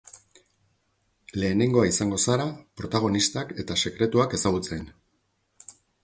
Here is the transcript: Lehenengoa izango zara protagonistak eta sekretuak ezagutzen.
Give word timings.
Lehenengoa 1.41 1.83
izango 1.89 2.17
zara 2.27 2.47
protagonistak 2.81 3.51
eta 3.65 3.77
sekretuak 3.83 4.33
ezagutzen. 4.39 4.89